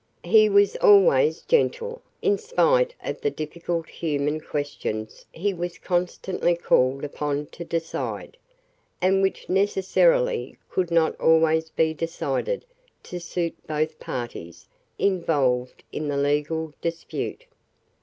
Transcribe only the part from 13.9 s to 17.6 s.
parties involved in the legal dispute.